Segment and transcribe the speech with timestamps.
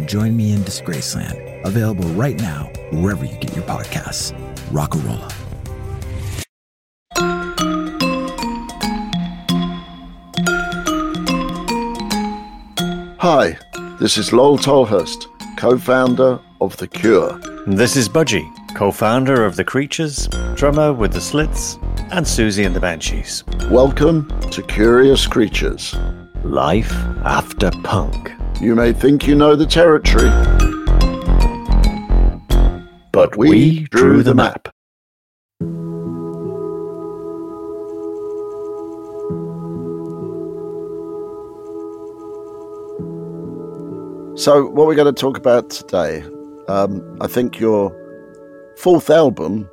[0.00, 1.62] and join me in Disgraceland.
[1.66, 4.32] Available right now, wherever you get your podcasts.
[4.70, 5.30] Rockarola.
[13.18, 13.58] Hi,
[14.00, 15.26] this is Lol Tolhurst,
[15.58, 17.38] co founder of The Cure.
[17.66, 21.74] This is Budgie, co founder of The Creatures, drummer with The Slits,
[22.10, 23.44] and Siouxsie and the Banshees.
[23.70, 25.94] Welcome to Curious Creatures.
[26.42, 28.39] Life after punk.
[28.60, 30.28] You may think you know the territory,
[33.10, 34.68] but we, We drew the map.
[44.38, 46.22] So, what we're going to talk about today,
[46.68, 47.96] um, I think your
[48.76, 49.70] fourth album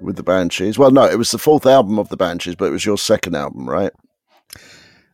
[0.00, 0.78] with the Banshees.
[0.78, 3.36] Well, no, it was the fourth album of the Banshees, but it was your second
[3.36, 3.92] album, right?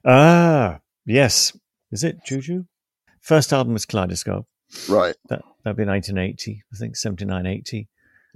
[0.04, 1.52] Ah, yes.
[1.90, 2.64] Is it Juju?
[3.26, 4.46] First album was Kaleidoscope.
[4.88, 7.88] Right, That, that'd be 1980, I think 79, 80.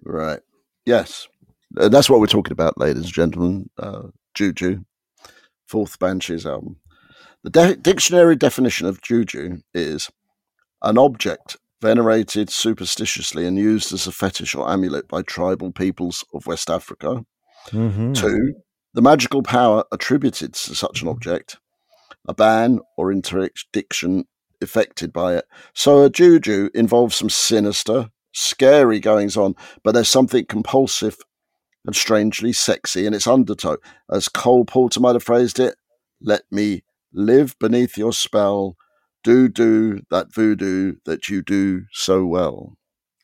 [0.03, 0.41] right.
[0.85, 1.29] Yes.
[1.77, 3.71] Uh, that's what we're talking about, ladies and gentlemen.
[3.79, 4.81] Uh, Juju,
[5.69, 6.77] fourth Banshees album.
[7.45, 10.11] The de- dictionary definition of Juju is
[10.83, 16.47] an object venerated superstitiously and used as a fetish or amulet by tribal peoples of
[16.47, 17.25] West Africa.
[17.69, 18.15] Mm-hmm.
[18.15, 18.55] Two,
[18.95, 21.59] the magical power attributed to such an object,
[22.27, 24.25] a ban or interdiction
[24.61, 25.47] effected by it.
[25.75, 31.17] So a juju involves some sinister, scary goings on, but there's something compulsive
[31.87, 33.79] and strangely sexy in its undertow.
[34.11, 35.77] As Cole Porter might have phrased it,
[36.21, 36.83] let me
[37.13, 38.77] live beneath your spell,
[39.25, 42.77] do do that voodoo that you do so well.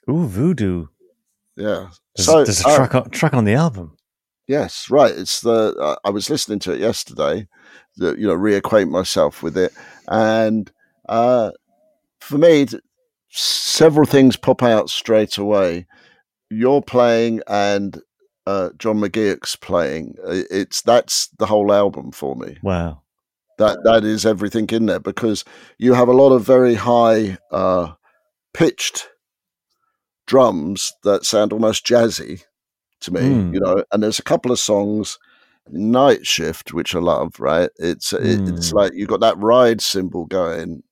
[0.09, 0.87] Ooh, Voodoo.
[1.57, 1.89] Yeah.
[2.15, 3.97] There's, so there's a uh, track, on, track on the album.
[4.47, 5.13] Yes, right.
[5.13, 7.49] It's the uh, I was listening to it yesterday,
[7.97, 9.73] the, you know, reacquaint myself with it,
[10.07, 10.71] and
[11.09, 11.51] uh,
[12.21, 12.67] for me,
[13.31, 15.87] several things pop out straight away.
[16.51, 18.01] You're playing and
[18.47, 20.15] uh, John McGeoch's playing.
[20.25, 22.57] It's that's the whole album for me.
[22.63, 23.03] Wow.
[23.59, 25.45] That that is everything in there because
[25.79, 27.93] you have a lot of very high uh,
[28.55, 29.09] pitched
[30.27, 32.43] drums that sound almost jazzy
[33.01, 33.55] to me, Mm.
[33.55, 33.83] you know.
[33.93, 35.19] And there's a couple of songs,
[35.69, 37.39] Night Shift, which I love.
[37.41, 37.71] Right?
[37.77, 38.75] It's it, it's Mm.
[38.75, 40.83] like you've got that ride cymbal going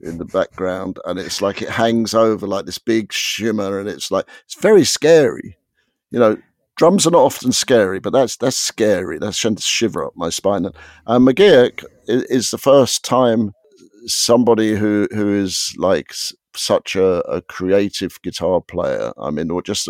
[0.00, 4.10] in the background, and it's like it hangs over like this big shimmer, and it's
[4.10, 5.56] like it's very scary.
[6.10, 6.36] You know,
[6.76, 9.18] drums are not often scary, but that's that's scary.
[9.18, 10.66] That's sent a shiver up my spine.
[11.06, 13.52] And McGeoch is, the first time
[14.06, 16.12] somebody who who is like
[16.54, 19.12] such a, a creative guitar player.
[19.18, 19.88] I mean, or just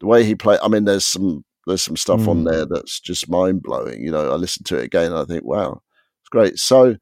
[0.00, 0.58] the way he play.
[0.62, 2.50] I mean, there's some there's some stuff on Mm.
[2.50, 4.02] there that's just mind blowing.
[4.02, 5.80] You know, I listen to it again and I think, wow,
[6.20, 6.58] it's great.
[6.58, 6.96] So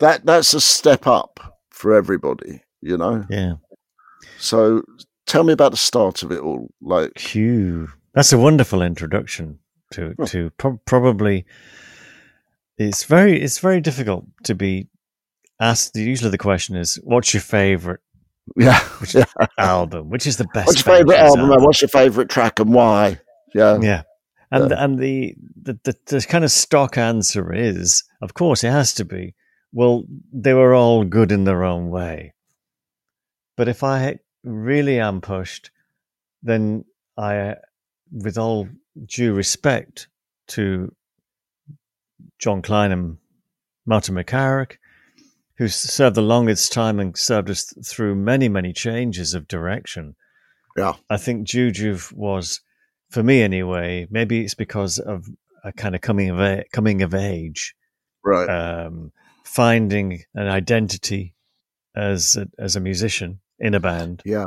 [0.00, 2.62] that that's a step up for everybody.
[2.82, 3.24] You know.
[3.30, 3.54] Yeah.
[4.38, 4.82] So
[5.26, 6.68] tell me about the start of it all.
[6.80, 7.88] Like, Phew.
[8.14, 9.58] That's a wonderful introduction
[9.92, 11.46] to to pro- probably.
[12.78, 14.88] It's very it's very difficult to be
[15.60, 15.96] asked.
[15.96, 18.00] Usually, the question is, "What's your favorite
[18.56, 18.80] yeah.
[19.00, 19.24] Which- yeah.
[19.58, 20.10] album?
[20.10, 20.66] Which is the best?
[20.66, 21.50] What's your favorite album?
[21.50, 23.18] and What's your favorite track and why?
[23.54, 23.78] Yeah.
[23.80, 24.02] Yeah,
[24.50, 28.94] and and the, the the the kind of stock answer is, of course, it has
[28.94, 29.34] to be.
[29.72, 32.34] Well, they were all good in their own way,
[33.56, 35.70] but if I really am pushed,
[36.42, 36.84] then
[37.16, 37.56] I,
[38.10, 38.68] with all
[39.06, 40.08] due respect
[40.48, 40.92] to
[42.38, 43.18] Jon Klein and
[43.86, 44.76] Martin McCarrick,
[45.58, 50.16] who served the longest time and served us through many, many changes of direction.
[50.76, 50.94] Yeah.
[51.10, 52.60] I think Juju was,
[53.10, 55.26] for me anyway, maybe it's because of
[55.62, 57.74] a kind of coming of a- coming of age,
[58.24, 58.48] Right.
[58.48, 59.12] um,
[59.54, 61.34] finding an identity
[61.96, 64.46] as a, as a musician in a band, yeah.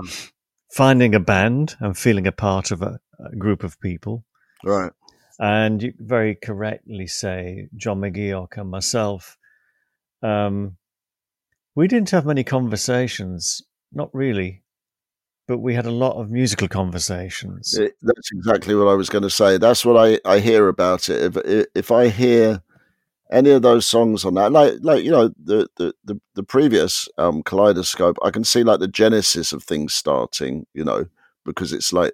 [0.71, 4.23] finding a band and feeling a part of a, a group of people,
[4.63, 4.91] Right.
[5.39, 9.38] And you very correctly say, John McGeoch and myself,
[10.21, 10.77] um,
[11.75, 13.61] we didn't have many conversations,
[13.91, 14.63] not really,
[15.47, 17.77] but we had a lot of musical conversations.
[17.77, 19.57] It, that's exactly what I was going to say.
[19.57, 21.35] That's what I, I hear about it.
[21.35, 22.61] If if I hear
[23.31, 27.08] any of those songs on that, like like you know the the the, the previous
[27.18, 30.66] um, Kaleidoscope, I can see like the genesis of things starting.
[30.74, 31.06] You know
[31.46, 32.14] because it's like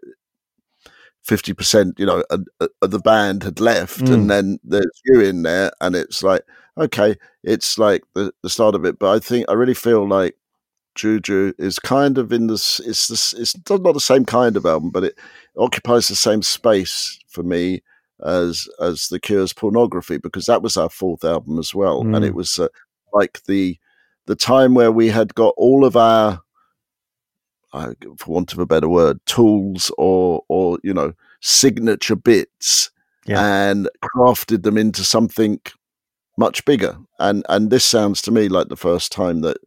[1.23, 2.45] fifty percent, you know, of,
[2.81, 4.13] of the band had left, mm.
[4.13, 6.43] and then there's you in there, and it's like
[6.77, 8.99] okay, it's like the, the start of it.
[8.99, 10.35] But I think I really feel like
[10.95, 12.79] Juju is kind of in this.
[12.79, 13.33] It's this.
[13.33, 15.17] It's not the same kind of album, but it
[15.57, 17.81] occupies the same space for me
[18.25, 22.15] as as the Cure's pornography because that was our fourth album as well, mm.
[22.15, 22.35] and it mm.
[22.35, 22.67] was uh,
[23.13, 23.77] like the
[24.25, 26.41] the time where we had got all of our
[27.73, 32.91] uh, for want of a better word, tools or or you know signature bits,
[33.25, 33.69] yeah.
[33.69, 35.59] and crafted them into something
[36.37, 36.97] much bigger.
[37.19, 39.57] And and this sounds to me like the first time that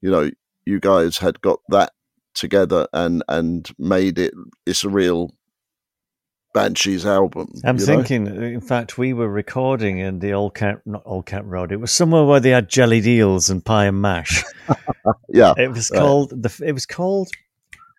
[0.00, 0.30] you know
[0.64, 1.92] you guys had got that
[2.34, 4.34] together and and made it.
[4.66, 5.32] It's a real
[6.52, 7.52] Banshees album.
[7.64, 8.42] I'm thinking, know?
[8.42, 11.72] in fact, we were recording in the Old Kent, not Old Kent Road.
[11.72, 14.44] It was somewhere where they had jellied eels and pie and mash.
[15.28, 15.98] yeah, it was right.
[15.98, 16.62] called the.
[16.64, 17.30] It was called,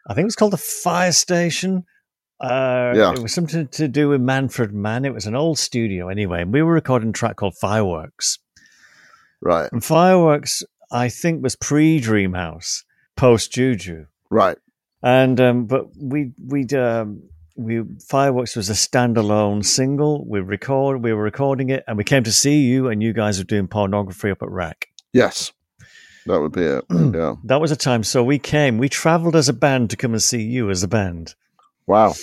[0.08, 1.86] I think it was called the Fire Station.
[2.40, 5.06] Uh, yeah, it was something to do with Manfred Mann.
[5.06, 8.38] It was an old studio anyway, and we were recording a track called Fireworks.
[9.42, 12.84] Right, and Fireworks, I think, was pre Dreamhouse,
[13.16, 14.06] post Juju.
[14.30, 14.58] Right,
[15.02, 17.24] and um, but we we'd um,
[17.56, 20.26] we fireworks was a standalone single.
[20.28, 23.38] We record, we were recording it, and we came to see you, and you guys
[23.38, 24.90] were doing pornography up at RAK.
[25.14, 25.52] Yes,
[26.26, 26.86] that would be it.
[27.14, 28.04] Yeah, that was a time.
[28.04, 30.88] So we came, we travelled as a band to come and see you as a
[30.88, 31.36] band.
[31.86, 32.14] Wow.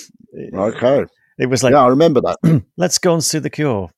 [0.55, 1.05] Okay.
[1.39, 2.65] It was like, yeah, I remember that.
[2.77, 3.91] let's go and see the Cure,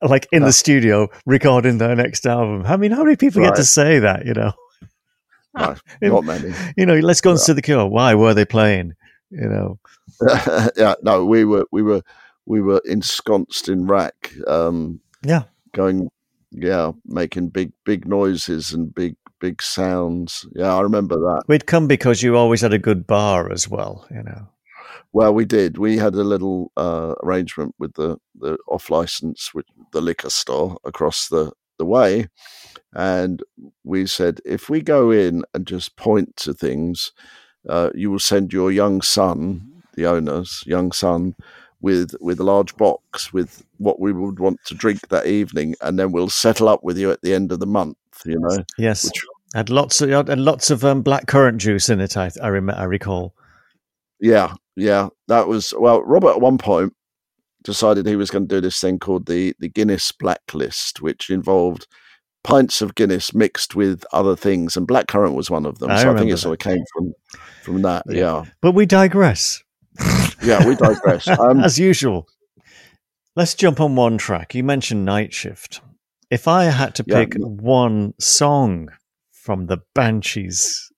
[0.00, 0.48] like in yeah.
[0.48, 2.64] the studio recording their next album.
[2.66, 3.48] I mean, how many people right.
[3.48, 4.26] get to say that?
[4.26, 4.52] You know.
[5.54, 6.54] No, not many.
[6.76, 7.44] You know, let's go and yeah.
[7.44, 7.86] see the Cure.
[7.86, 8.94] Why were they playing?
[9.30, 9.78] You know.
[10.76, 12.02] yeah, no, we were we were
[12.46, 14.32] we were ensconced in RAK.
[14.46, 15.44] Um, yeah,
[15.74, 16.08] going,
[16.50, 20.46] yeah, making big big noises and big big sounds.
[20.54, 21.42] Yeah, I remember that.
[21.46, 24.06] We'd come because you always had a good bar as well.
[24.10, 24.48] You know.
[25.12, 25.78] Well, we did.
[25.78, 30.76] We had a little uh, arrangement with the, the off license with the liquor store
[30.84, 32.28] across the, the way.
[32.92, 33.42] And
[33.84, 37.12] we said, if we go in and just point to things,
[37.68, 41.34] uh, you will send your young son the owner's young son
[41.80, 45.98] with with a large box with what we would want to drink that evening, and
[45.98, 47.96] then we'll settle up with you at the end of the month.
[48.24, 49.24] You know, yes, which,
[49.54, 52.16] had lots of had lots of um, black currant juice in it.
[52.16, 53.34] I I, rem- I recall.
[54.20, 56.02] Yeah, yeah, that was well.
[56.02, 56.94] Robert at one point
[57.64, 61.86] decided he was going to do this thing called the the Guinness Blacklist, which involved
[62.44, 65.90] pints of Guinness mixed with other things, and blackcurrant was one of them.
[65.90, 67.12] I so I think it sort of came from
[67.62, 68.02] from that.
[68.08, 68.14] Yeah.
[68.14, 68.44] yeah.
[68.60, 69.62] But we digress
[70.42, 71.28] yeah, we digress.
[71.38, 72.26] Um, As usual.
[73.36, 74.54] Let's jump on one track.
[74.54, 75.80] You mentioned Night Shift.
[76.30, 77.44] If I had to pick yeah.
[77.44, 78.88] one song
[79.30, 80.90] from the Banshees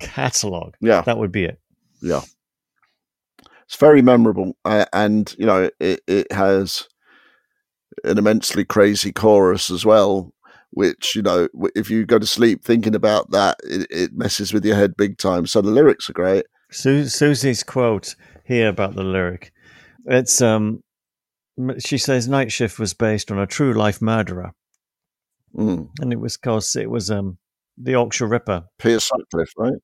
[0.00, 1.00] catalog, yeah.
[1.02, 1.60] that would be it.
[2.00, 2.22] Yeah.
[3.66, 4.56] It's very memorable.
[4.64, 6.88] Uh, and, you know, it, it has
[8.04, 10.32] an immensely crazy chorus as well,
[10.70, 14.64] which, you know, if you go to sleep thinking about that, it, it messes with
[14.64, 15.46] your head big time.
[15.46, 16.46] So the lyrics are great.
[16.70, 18.14] Su- Siouxsie's quote
[18.48, 19.52] here about the lyric.
[20.06, 20.82] It's um,
[21.78, 24.52] she says Night Shift was based on a true life murderer,
[25.54, 25.88] mm.
[26.00, 27.38] and it was because it was um
[27.76, 29.74] the Yorkshire Ripper, Peter Sutcliffe, right?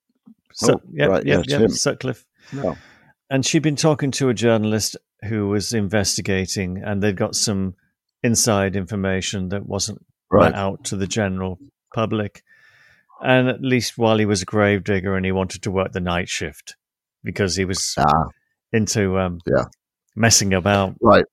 [0.53, 2.25] Su- oh, yeah, right, yeah, yeah, Sutcliffe.
[2.51, 2.75] No.
[3.29, 7.75] And she'd been talking to a journalist who was investigating, and they'd got some
[8.23, 9.99] inside information that wasn't
[10.31, 10.53] right.
[10.53, 11.59] out to the general
[11.93, 12.43] public.
[13.21, 16.27] And at least while he was a gravedigger and he wanted to work the night
[16.27, 16.75] shift
[17.23, 18.25] because he was ah
[18.75, 19.65] into um, yeah
[20.15, 20.95] messing about.
[21.01, 21.25] Right,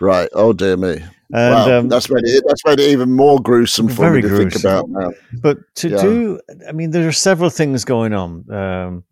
[0.00, 0.28] right.
[0.32, 1.02] Oh dear me.
[1.32, 2.44] And, wow, um, that's made it.
[2.46, 4.50] That's made it even more gruesome for me to gruesome.
[4.50, 5.12] think about now.
[5.32, 6.02] But to yeah.
[6.02, 8.48] do, I mean, there are several things going on.
[8.48, 9.04] Um,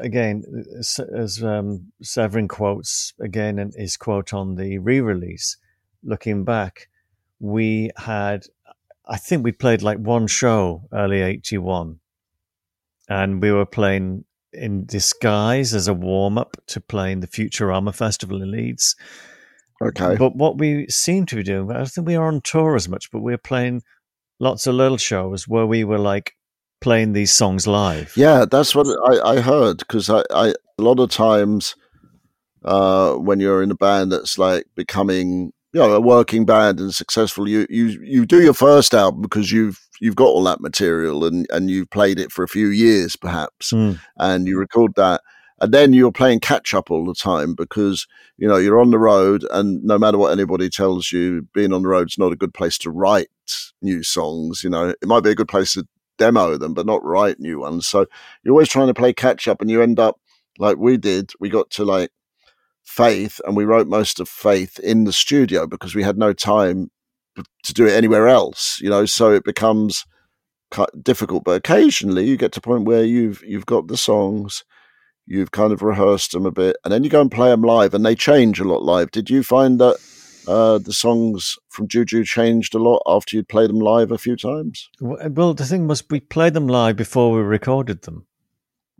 [0.00, 0.44] again,
[0.78, 5.56] as um, Severin quotes again in his quote on the re-release,
[6.02, 6.88] looking back,
[7.40, 8.44] we had,
[9.06, 12.00] I think we played like one show early '81,
[13.08, 18.42] and we were playing in disguise as a warm up to playing the Futurama Festival
[18.42, 18.96] in Leeds.
[19.80, 20.16] Okay.
[20.16, 22.88] But what we seem to be doing, I don't think we are on tour as
[22.88, 23.82] much, but we're playing
[24.38, 26.34] lots of little shows where we were like
[26.80, 28.12] playing these songs live.
[28.16, 31.74] Yeah, that's what I, I heard because I, I, a lot of times
[32.64, 36.94] uh, when you're in a band that's like becoming you know a working band and
[36.94, 37.48] successful.
[37.48, 41.46] You you you do your first album because you've you've got all that material and
[41.50, 44.00] and you've played it for a few years perhaps, Mm.
[44.18, 45.20] and you record that.
[45.60, 48.98] And then you're playing catch up all the time because you know you're on the
[48.98, 52.36] road, and no matter what anybody tells you, being on the road is not a
[52.42, 53.28] good place to write
[53.80, 54.64] new songs.
[54.64, 55.86] You know, it might be a good place to
[56.18, 57.86] demo them, but not write new ones.
[57.86, 58.06] So
[58.42, 60.16] you're always trying to play catch up, and you end up
[60.58, 61.30] like we did.
[61.38, 62.10] We got to like
[62.82, 66.90] Faith, and we wrote most of Faith in the studio because we had no time
[67.64, 68.78] to do it anywhere else.
[68.80, 70.04] You know, so it becomes
[71.02, 71.44] difficult.
[71.44, 74.64] But occasionally, you get to a point where you've you've got the songs.
[75.24, 77.94] You've kind of rehearsed them a bit, and then you go and play them live,
[77.94, 79.12] and they change a lot live.
[79.12, 79.96] Did you find that
[80.48, 84.36] uh, the songs from Juju changed a lot after you'd played them live a few
[84.36, 84.90] times?
[85.00, 88.26] Well, the thing was, we played them live before we recorded them.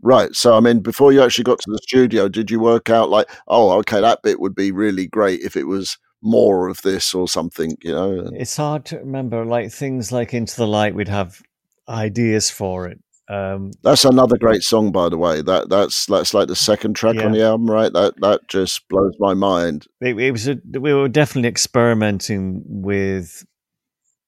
[0.01, 0.33] Right.
[0.35, 3.29] So, I mean, before you actually got to the studio, did you work out like,
[3.47, 7.27] oh, okay, that bit would be really great if it was more of this or
[7.27, 8.29] something, you know?
[8.33, 11.41] It's hard to remember, like things like Into the Light, we'd have
[11.87, 12.99] ideas for it.
[13.29, 15.41] Um, That's another great song, by the way.
[15.41, 17.91] That that's that's like the second track on the album, right?
[17.91, 19.87] That that just blows my mind.
[20.01, 23.45] it, it was a, we were definitely experimenting with.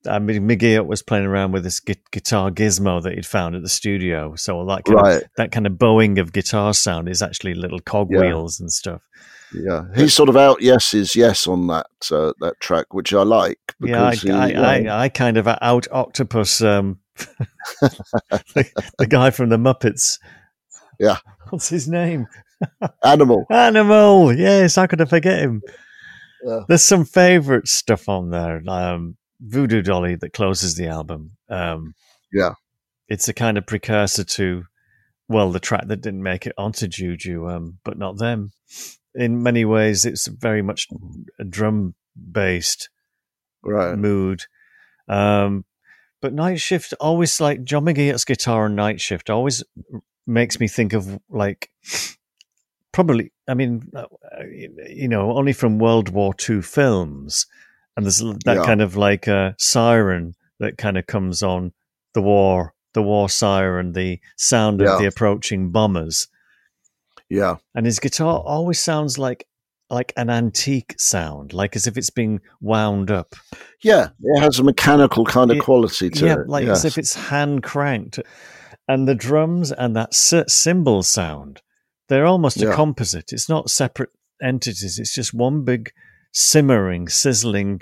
[0.08, 3.64] I mean, McGee was playing around with this gu- guitar gizmo that he'd found at
[3.64, 4.36] the studio.
[4.36, 5.24] So that kind Right.
[5.24, 9.02] of that kind of bowing of guitar sound is actually little cogwheels and stuff.
[9.58, 9.86] Yeah.
[9.96, 13.60] He sort of out Yes yeses yes on that uh, that track, which I like.
[13.80, 17.00] Yeah, I, he, I, I, I kind of out octopus um,
[17.82, 20.20] the, the guy from the Muppets.
[21.00, 21.18] Yeah.
[21.50, 22.28] what's his name?
[23.04, 23.46] animal.
[23.52, 24.34] Animal.
[24.34, 25.62] Yes, how could I forget him?
[26.44, 26.62] Yeah.
[26.68, 28.62] There's some favorite stuff on there.
[28.68, 31.32] Um, Voodoo Dolly that closes the album.
[31.50, 31.94] Um,
[32.32, 32.54] Yeah.
[33.10, 34.64] it's a kind of precursor to,
[35.28, 38.52] well, the track that didn't make it onto Juju, um, but not them.
[39.16, 40.88] In many ways, it's very much
[41.40, 41.96] a drum
[42.32, 42.90] based
[43.64, 43.98] Right.
[43.98, 44.44] mood.
[45.08, 45.66] Um,
[46.22, 49.64] but Night Shift always like John McGee's guitar on Night Shift always
[50.28, 51.70] makes me think of like
[52.92, 54.06] probably I mean uh,
[54.90, 57.46] you know only from World War II films,
[57.96, 58.64] and there's that Yeah.
[58.66, 61.74] kind of like a siren that kind of comes on
[62.14, 64.94] the war the war siren the sound Yeah.
[64.94, 66.28] of the approaching bombers
[67.30, 67.56] Yeah.
[67.74, 69.48] and his guitar always sounds like
[69.92, 73.36] like an antique sound like as if it's being wound up
[73.84, 74.10] Yeah.
[74.22, 76.50] It has a mechanical kind of Yeah, quality to yeah, it.
[76.50, 76.78] like yes.
[76.80, 78.20] as if it's hand cranked.
[78.88, 81.62] And the drums and that cy- cymbal sound,
[82.10, 83.32] they're almost a composite.
[83.34, 84.10] It's not separate
[84.42, 84.98] entities.
[85.00, 85.92] It's just one big
[86.34, 87.82] simmering, sizzling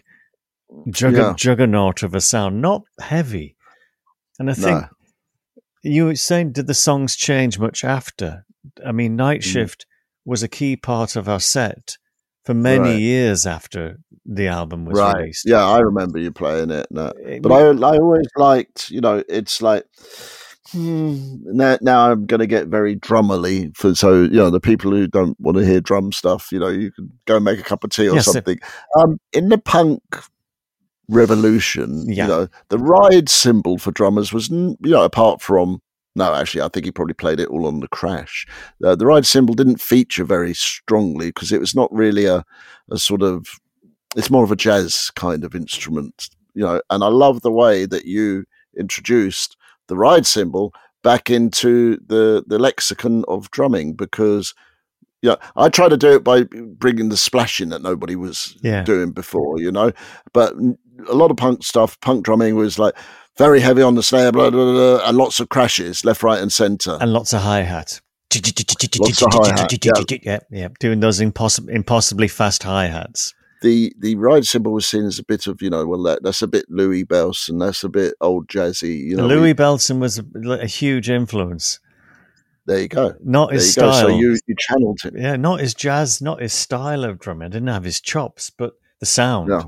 [0.90, 1.34] jugger- Yeah.
[1.38, 3.56] juggernaut of a sound, not heavy.
[4.40, 4.88] And I think No.
[5.84, 8.46] you were saying, did the songs change much after?
[8.86, 9.46] I mean, Night Mm.
[9.46, 9.86] Shift
[10.26, 11.98] was a key part of our set
[12.46, 13.00] for many Right.
[13.00, 15.18] years after the album was right.
[15.18, 15.44] released.
[15.48, 16.88] Yeah, I remember you playing it.
[16.92, 17.12] No.
[17.42, 19.86] But I, I always liked, you know, it's like
[20.72, 24.92] hmm, now, now I'm going to get very drummerly for so you know the people
[24.92, 27.84] who don't want to hear drum stuff, you know, you can go make a cup
[27.84, 28.60] of tea or Yes, something.
[28.98, 30.02] Um, in the punk
[31.10, 32.24] revolution, Yeah.
[32.24, 35.82] you know, the ride cymbal for drummers was, you know, apart from
[36.16, 38.46] no, actually, I think he probably played it all on the crash.
[38.84, 42.46] Uh, the ride cymbal didn't feature very strongly because it was not really a,
[42.92, 43.48] a sort of
[44.16, 46.82] it's more of a jazz kind of instrument, you know.
[46.92, 48.46] And I love the way that you
[48.78, 50.72] introduced the ride cymbal
[51.04, 54.54] back into the the lexicon of drumming because.
[55.26, 58.84] Yeah, I try to do it by bringing the splashing that nobody was Yeah.
[58.84, 59.94] doing before, you know.
[60.34, 60.54] But
[61.08, 62.94] a lot of punk stuff, punk drumming was like
[63.38, 66.52] very heavy on the snare, blah, blah, blah, and lots of crashes left, right, and
[66.52, 66.98] center.
[67.02, 68.00] and lots of hi hat.
[68.34, 69.92] Lots of hi-hat, yeah.
[70.24, 73.34] Yeah, yeah, doing those impossible, impossibly fast hi hats.
[73.62, 76.42] the the ride cymbal was seen as a bit of you know well that, that's
[76.42, 80.18] a bit Louis Bellson that's a bit old jazzy you know Louis we- Bellson was
[80.18, 80.26] a,
[80.60, 81.80] a huge influence.
[82.66, 84.02] there you go Not there his you go style.
[84.10, 87.46] so you you channeled it yeah, not his jazz, not his style of drumming.
[87.46, 89.64] I didn't have his chops, but the sound, Yeah.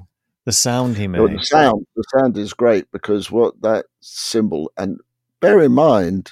[0.45, 1.21] The sound he made.
[1.21, 4.99] the sound the sound is great because what that cymbal and
[5.41, 6.31] bear in mind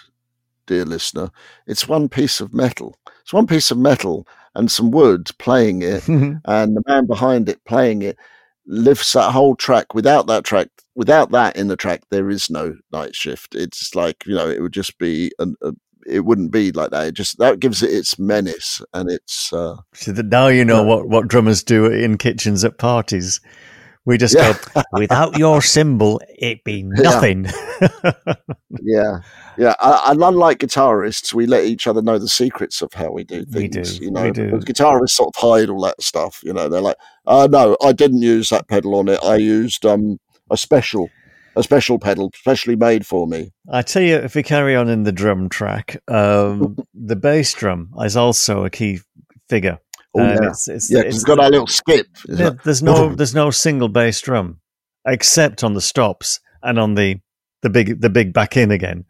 [0.67, 1.32] dear listener
[1.65, 2.96] it's one piece of metal.
[3.24, 7.63] It's one piece of metal and some wood playing it and the man behind it
[7.65, 8.17] playing it
[8.67, 9.96] lifts that whole track.
[9.96, 13.55] Without that track without that in the track there is no night shift.
[13.55, 15.74] It's like you know it would just be an, a,
[16.05, 17.08] it wouldn't be like that.
[17.08, 21.10] It just that gives it its menace and it's uh so now you know what,
[21.10, 23.41] what drummers do in kitchens at parties.
[24.05, 24.53] We just Yeah.
[24.75, 27.48] go, without your cymbal, it'd be nothing.
[28.81, 29.19] Yeah,
[29.57, 29.75] yeah.
[29.79, 33.45] a- And unlike guitarists, we let each other know the secrets of how we do
[33.45, 33.55] things.
[33.55, 34.51] We do, You know, we do.
[34.60, 36.41] guitarists sort of hide all that stuff.
[36.43, 39.19] You know, they're like, "Oh no, I didn't use that pedal on it.
[39.24, 40.19] I used um
[40.51, 41.10] a special,
[41.55, 45.03] a special pedal, specially made for me." I tell you, if we carry on in
[45.03, 49.00] the drum track, um, the bass drum is also a key
[49.50, 49.79] figure.
[50.15, 51.00] Oh yeah, it's, it's, yeah.
[51.00, 52.08] it's- it's got that little skip.
[52.27, 54.60] Like, there's no there's no single bass drum
[55.05, 57.20] except on the stops and on the
[57.62, 59.05] the big the big back in again.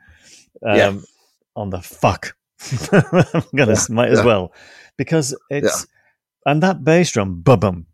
[0.66, 0.94] Um, Yeah.
[1.56, 2.36] On the fuck,
[2.92, 4.54] I'm gonna Yeah, might as well
[4.98, 5.86] because it's
[6.46, 7.86] and that bass drum bum bum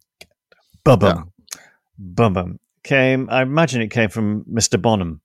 [0.86, 1.32] bum
[1.98, 3.28] bum came.
[3.30, 4.82] I imagine it came from Mr.
[4.82, 5.20] Bonham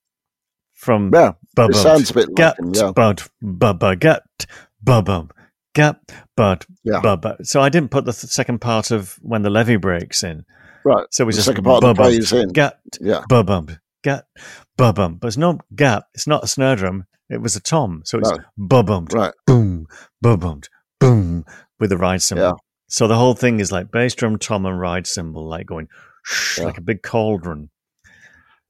[0.73, 2.73] from yeah, bum it sounds a bit like Gat him.
[2.75, 4.23] Yeah, bud bubba gat
[4.85, 5.31] bubum
[5.75, 5.97] gat
[6.37, 7.01] bud Yeah.
[7.03, 7.45] bubba.
[7.47, 10.45] So I didn't put the th- second part of when the Levee breaks in.
[10.85, 11.07] right.
[11.11, 12.49] So it was The just second part of the bubum, phrase in.
[12.51, 14.25] gat Yeah, bubum gat
[14.79, 15.19] bubum.
[15.21, 16.05] But it's not gap.
[16.15, 17.05] It's not a snare drum.
[17.31, 18.03] It was a tom.
[18.05, 18.39] So it's No.
[18.59, 19.33] bubum right.
[19.47, 19.87] boom
[20.25, 20.65] bubum
[21.01, 21.45] boom
[21.81, 22.45] with the ride cymbal.
[22.45, 22.53] Yeah.
[22.89, 25.89] So the whole thing is like bass drum, tom, and ride cymbal, like going
[26.25, 26.65] shh, Yeah.
[26.67, 27.71] like a big cauldron.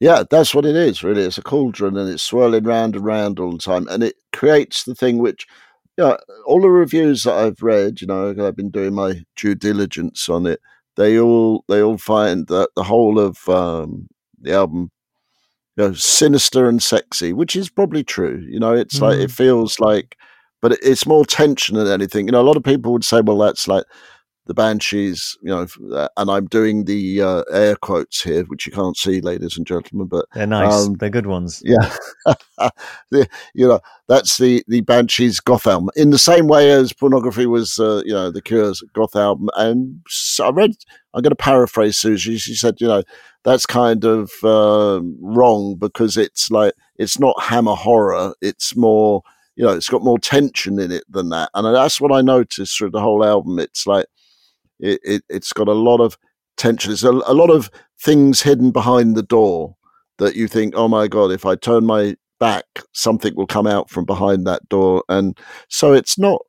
[0.01, 1.23] Yeah, that's what it is, really.
[1.23, 3.87] It's a cauldron and it's swirling round and round all the time.
[3.89, 5.47] And it creates the thing which,
[5.97, 10.29] yeah, all the reviews that I've read, you know, I've been doing my due diligence
[10.29, 10.61] on it.
[10.97, 14.09] They all they all find that the whole of um,
[14.41, 14.91] the album,
[15.77, 18.45] you know, sinister and sexy, which is probably true.
[18.49, 20.17] You know, it's like it feels like,
[20.63, 22.27] but it's more tension than anything.
[22.27, 23.85] You know, a lot of people would say, well, that's like
[24.47, 28.73] the Banshees, you know, uh, and I'm doing the uh, air quotes here, which you
[28.73, 30.87] can't see, ladies and gentlemen, but They're nice.
[30.87, 31.63] Um, They're good ones.
[31.65, 31.95] yeah,
[33.11, 35.89] the, you know, that's the the Banshees goth album.
[35.97, 39.49] In the same way as pornography was, uh, you know, the Cure's goth album.
[39.57, 40.73] And so I read,
[41.15, 42.39] I'm going to paraphrase Siouxsie.
[42.39, 43.03] She said, you know,
[43.45, 48.35] that's kind of uh, wrong because it's like it's not hammer horror.
[48.43, 49.23] It's more,
[49.57, 51.51] you know, it's got more tension in it than that.
[51.55, 53.59] And that's what I noticed through the whole album.
[53.59, 54.07] It's like
[54.81, 56.17] it, it it's got a lot of
[56.57, 56.95] tension.
[57.07, 59.77] A, a lot of things hidden behind the door
[60.19, 63.91] that you think, oh my god, if I turn my back, something will come out
[63.91, 65.03] from behind that door.
[65.09, 66.41] And so it's not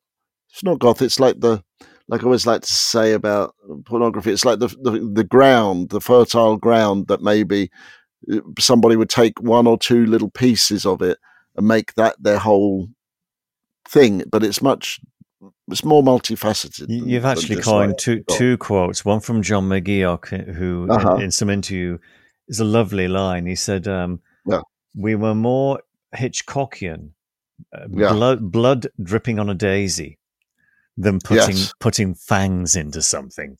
[0.50, 1.02] it's not goth.
[1.02, 1.62] It's like the
[2.08, 4.32] like I always like to say about pornography.
[4.32, 7.70] It's like the the, the ground, the fertile ground that maybe
[8.32, 11.18] uh, somebody would take one or two little pieces of it
[11.56, 12.88] and make that their whole
[13.88, 14.22] thing.
[14.30, 15.00] But it's much
[15.68, 16.86] it's more multifaceted.
[16.86, 19.04] Than- You've actually coined two two quotes.
[19.04, 21.16] One from John McGeoch, who Uh-huh.
[21.16, 21.98] in, some interview
[22.48, 23.46] is a lovely line.
[23.46, 24.60] He said, um, Yeah.
[24.94, 25.80] "We were more
[26.14, 27.10] Hitchcockian,
[27.74, 28.12] uh, Yeah.
[28.12, 30.18] blood, blood dripping on a daisy,
[30.96, 31.74] than putting Yes.
[31.80, 33.58] putting fangs into something."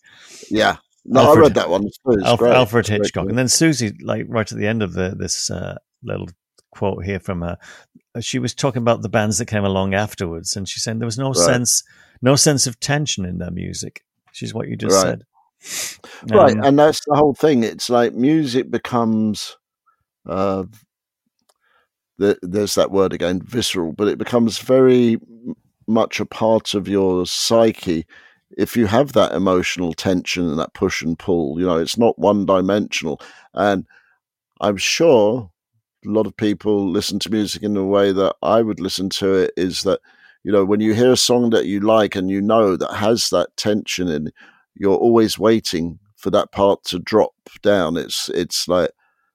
[0.50, 0.76] Yeah.
[1.04, 1.86] No, Alfred- I read that one.
[1.86, 4.94] It's, it's Alf- Alfred It's Hitchcock, and then Siouxsie, like right at the end of
[4.94, 6.28] the, this uh, little
[6.76, 7.56] quote here from her,
[8.20, 11.18] she was talking about the bands that came along afterwards, and she's saying there was
[11.18, 11.46] no Right.
[11.46, 11.82] sense,
[12.22, 14.04] no sense of tension in their music.
[14.30, 15.18] Which is what you just Right.
[15.18, 15.24] said.
[16.28, 19.56] right Um, and that's the whole thing it's like music becomes
[20.28, 20.64] uh
[22.18, 25.18] the, there's that word again visceral but it becomes very
[25.86, 28.04] much a part of your psyche
[28.56, 32.18] if you have that emotional tension and that push and pull you know it's not
[32.18, 33.20] one dimensional
[33.54, 33.86] and
[34.60, 35.50] i'm sure
[36.10, 39.52] lot of people listen to music in the way that i would listen to it
[39.56, 40.00] is that
[40.44, 43.30] you know when you hear a song that you like and you know that has
[43.30, 44.32] that tension in
[44.74, 47.96] you're always waiting for that part to drop down.
[47.96, 48.90] It's it's like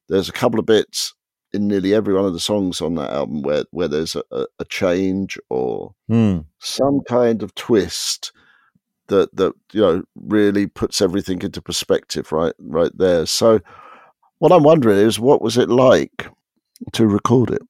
[0.09, 1.13] there's a couple of bits
[1.53, 4.45] in nearly every one of the songs on that album where where there's a, a,
[4.59, 6.39] a change or hmm.
[6.59, 8.31] some kind of twist
[9.07, 13.25] that that you know really puts everything into perspective right right there.
[13.25, 13.59] So
[14.39, 16.27] what I'm wondering is what was it like
[16.93, 17.61] to record it?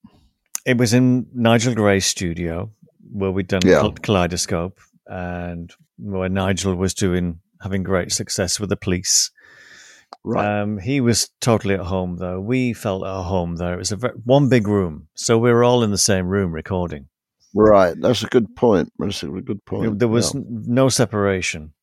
[0.65, 2.71] It was in Nigel Gray's studio
[3.11, 3.89] where we'd done Yeah.
[4.01, 9.31] Kaleidoscope, and where Nigel was doing having great success with the police.
[10.23, 10.61] Right.
[10.61, 12.39] Um, he was totally at home though.
[12.39, 13.73] We felt at home there.
[13.73, 16.51] It was a ve- one big room, so we were all in the same room
[16.51, 17.07] recording.
[17.53, 17.95] right.
[17.99, 18.91] That's a good point.
[18.99, 19.99] That's a good point.
[19.99, 20.41] there was Yeah.
[20.47, 21.73] no separation,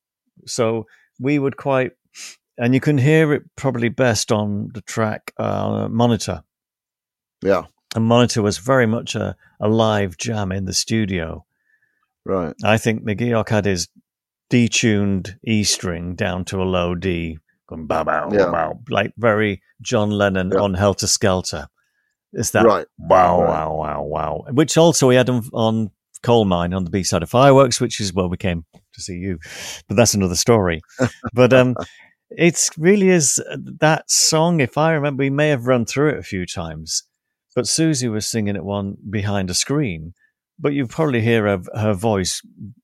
[0.47, 0.85] so
[1.19, 1.91] we would quite,
[2.57, 6.43] and you can hear it probably best on the track uh, monitor.
[7.41, 7.63] Yeah.
[7.95, 11.45] And monitor was very much a, a live jam in the studio.
[12.25, 12.53] Right.
[12.63, 13.87] I think McGeoch had his
[14.49, 18.51] detuned E string down to a low D, going bow bow Yeah.
[18.51, 20.59] bow, like very John Lennon Yeah.
[20.59, 21.67] on Helter Skelter.
[22.33, 22.87] It's that Right.
[22.97, 23.49] wow Right.
[23.49, 27.23] wow wow wow, which also he had on, on Coal Mind on the B side
[27.23, 29.39] of Fireworks, which is where we came to see you,
[29.87, 30.81] but that's another story.
[31.33, 31.75] but um,
[32.31, 34.59] It's really is uh, that song.
[34.59, 37.01] If I remember, we may have run through it a few times,
[37.55, 40.13] but Siouxsie was singing it one behind a screen.
[40.61, 42.41] But you probably hear her, her voice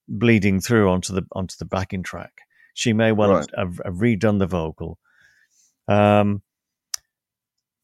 [0.08, 2.32] bleeding through onto the onto the backing track.
[2.74, 3.50] She may well Right.
[3.58, 4.98] have, have redone the vocal.
[5.88, 6.42] Um,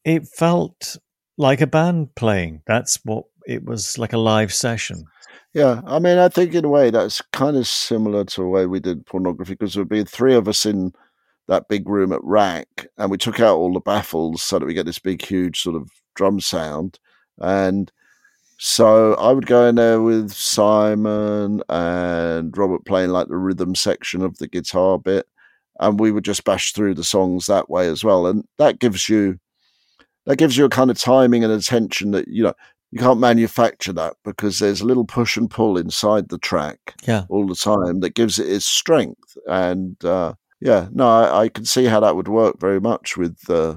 [0.04, 0.96] it felt
[1.38, 2.62] like a band playing.
[2.66, 5.04] That's what it was like a live session.
[5.54, 8.66] Yeah, I mean, I think in a way that's kind of similar to the way
[8.66, 10.92] we did pornography because there'd be three of us in
[11.48, 14.72] that big room at RAK, and we took out all the baffles so that we
[14.74, 16.98] get this big, huge sort of drum sound.
[17.38, 17.90] And
[18.58, 24.22] so I would go in there with Simon and Robert playing like the rhythm section
[24.22, 25.26] of the guitar bit,
[25.80, 28.26] and we would just bash through the songs that way as well.
[28.26, 29.38] And that gives you
[30.26, 32.54] that gives you a kind of timing and attention that you know
[32.92, 37.24] you can't manufacture that because there's a little push and pull inside the track Yeah.
[37.30, 39.36] all the time that gives it its strength.
[39.46, 43.38] And uh, yeah, no, I, I can see how that would work very much with
[43.48, 43.76] uh,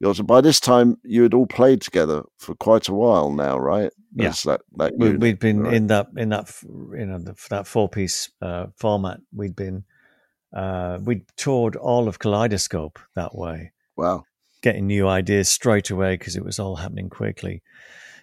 [0.00, 0.20] yours.
[0.20, 3.92] By this time, you had all played together for quite a while now, right?
[4.14, 4.32] Yeah.
[4.44, 5.74] That, that unit, we'd been right?
[5.74, 9.20] in that in that you know the, that four piece uh, format.
[9.34, 9.84] We'd been
[10.54, 14.24] uh, we'd toured all of Kaleidoscope that way, Wow.
[14.62, 17.62] getting new ideas straight away because it was all happening quickly,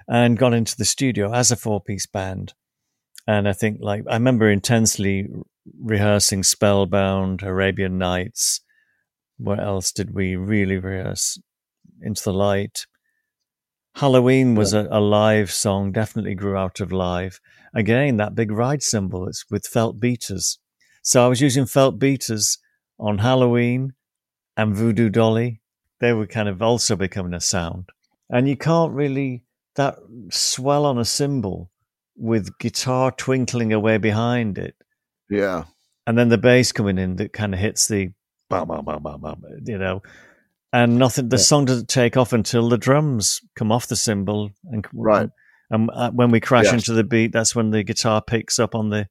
[0.08, 2.54] and got into the studio as a four piece band.
[3.28, 5.28] And I think like I remember intensely
[5.80, 8.62] rehearsing Spellbound, Arabian Nights.
[9.38, 11.40] What else did we really rehearse?
[12.02, 12.86] Into the Light.
[13.96, 17.40] Halloween was a, a live song, definitely grew out of live.
[17.74, 20.60] Again, that big ride cymbal, it's with felt beaters.
[21.02, 22.58] So I was using felt beaters
[23.00, 23.94] on Halloween
[24.58, 25.62] and Voodoo Dolly.
[26.02, 27.90] They were kind of also becoming a sound.
[28.30, 29.44] And you can't really,
[29.76, 29.96] that
[30.30, 31.72] swell on a cymbal
[32.18, 34.76] with guitar twinkling away behind it.
[35.30, 35.66] Yeah.
[36.08, 38.12] And then the bass coming in that kind of hits the,
[38.50, 40.02] bam, bam, bam, bam, bam, you know,
[40.74, 41.30] and nothing.
[41.30, 41.44] The Yeah.
[41.44, 45.30] song doesn't take off until the drums come off the cymbal, and Right.
[45.72, 46.74] And uh, when we crash Yes.
[46.74, 49.08] into the beat, that's when the guitar picks up on the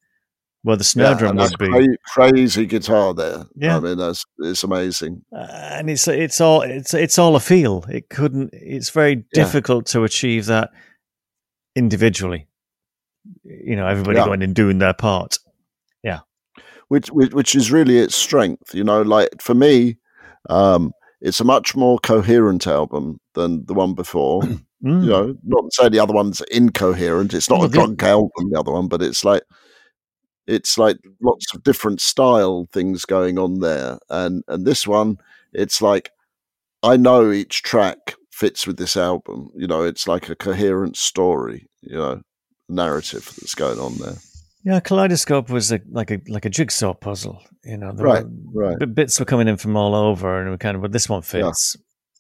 [0.63, 3.45] where the snare yeah, drum would be, cra- crazy guitar there.
[3.55, 3.77] Yeah.
[3.77, 5.23] I mean, that's it's amazing.
[5.31, 7.85] uh, and it's it's all it's it's all a feel.
[7.91, 8.51] It couldn't.
[8.55, 9.45] It's very Yeah.
[9.45, 10.71] difficult to achieve that
[11.77, 12.47] individually.
[13.45, 14.27] You know, everybody Yeah.
[14.27, 15.39] going and doing their part.
[16.03, 16.21] Yeah,
[16.89, 18.75] which, which which is really its strength.
[18.75, 19.97] You know, like for me,
[20.51, 20.93] um,
[21.25, 24.43] it's a much more coherent album than the one before.
[24.85, 25.05] Mm.
[25.05, 27.33] you know, not to say the other one's incoherent.
[27.33, 29.43] It's not Oh, a drunk album, the other one, but it's like
[30.47, 33.99] it's like lots of different style things going on there.
[34.11, 35.17] And and this one,
[35.55, 36.11] it's like
[36.83, 39.51] I know each track fits with this album.
[39.57, 41.67] You know, it's like a coherent story.
[41.81, 42.23] You know,
[42.69, 44.17] narrative that's going on there.
[44.65, 47.43] Yeah, Kaleidoscope was a, like a like a jigsaw puzzle.
[47.65, 48.95] You know, Right, were, right.
[48.95, 51.51] Bits were coming in from all over, and we kind of, well, this one Yeah.
[51.51, 51.77] fits.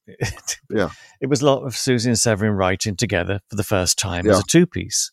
[0.70, 0.90] Yeah.
[1.22, 4.36] It was a lot of Siouxsie and Severin writing together for the first time as
[4.36, 4.40] Yeah.
[4.40, 5.10] a two piece,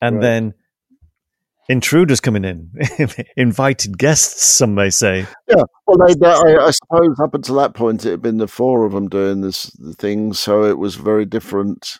[0.00, 0.22] and Right.
[0.22, 0.54] then
[1.68, 2.70] intruders coming in,
[3.36, 4.44] invited guests.
[4.44, 8.10] Some may say, Yeah, Well, they, they, I, I suppose up until that point, it
[8.10, 11.98] had been the four of them doing this the thing, so it was very different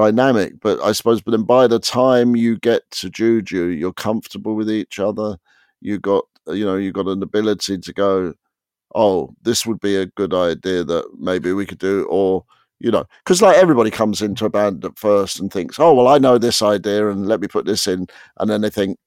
[0.00, 0.60] dynamic.
[0.60, 4.70] But I suppose, but then by the time you get to Juju, you're comfortable with
[4.70, 5.36] each other.
[5.80, 8.34] You got, you know, you got an ability to go,
[8.94, 12.44] oh, this would be a good idea that maybe we could do, or
[12.78, 16.08] you know, because like everybody comes into a band at first and thinks, oh, well,
[16.08, 18.06] I know this idea, and let me put this in,
[18.38, 18.98] and then they think.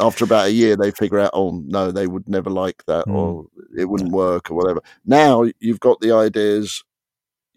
[0.00, 3.16] After about a year, they figure out, oh no, they would never like that, Hmm.
[3.16, 4.80] or it wouldn't work, or whatever.
[5.04, 6.82] Now you've got the ideas,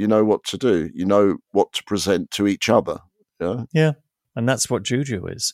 [0.04, 2.98] you know what to do, you know what to present to each other.
[3.40, 3.92] Yeah, Yeah.
[4.36, 5.54] and that's what Juju is.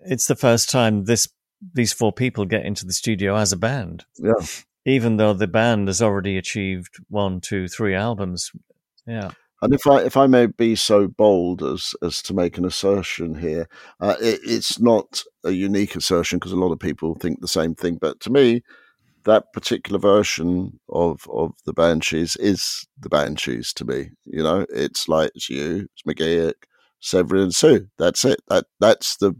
[0.00, 1.28] It's the first time this
[1.74, 4.04] these four people get into the studio as a band.
[4.18, 4.44] Yeah.
[4.84, 8.50] even though the band has already achieved one, two, three albums.
[9.06, 9.30] Yeah.
[9.62, 13.36] And if I if I may be so bold as as to make an assertion
[13.36, 13.68] here,
[14.00, 17.74] uh, it, it's not a unique assertion because a lot of people think the same
[17.76, 17.96] thing.
[18.00, 18.62] But to me,
[19.24, 23.72] that particular version of of the Banshees is the Banshees.
[23.74, 26.54] To me, you know, it's like it's you, it's McGeoch,
[27.00, 27.88] Severin, and Sue.
[27.98, 28.40] That's it.
[28.48, 29.34] That that's the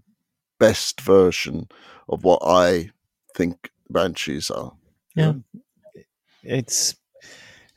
[0.59, 1.69] best version
[2.09, 2.91] of what I
[3.35, 4.73] think the Banshees are.
[5.15, 5.35] Yeah.
[6.43, 6.97] It's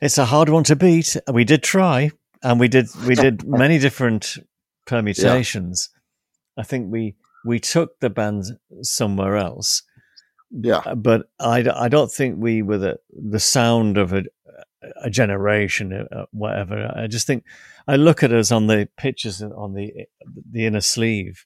[0.00, 1.16] it's a hard one to beat.
[1.32, 2.10] We did try
[2.42, 4.36] and we did we did many different
[4.86, 5.90] permutations.
[6.56, 8.44] I think we we took the band
[8.82, 9.82] somewhere else.
[10.50, 10.78] Yeah.
[10.78, 14.24] Uh, But I don't think we were the, the sound of a,
[15.02, 16.92] a generation, uh, whatever.
[16.94, 17.44] I just think
[17.88, 19.92] I look at us on the pictures on the
[20.50, 21.44] the inner sleeve,